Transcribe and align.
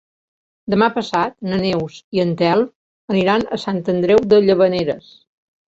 Demà 0.73 0.87
passat 0.95 1.35
na 1.49 1.59
Neus 1.65 1.99
i 2.19 2.23
en 2.25 2.33
Telm 2.41 2.67
aniran 3.17 3.47
a 3.47 3.63
Sant 3.67 3.85
Andreu 3.97 4.27
de 4.35 4.43
Llavaneres. 4.51 5.17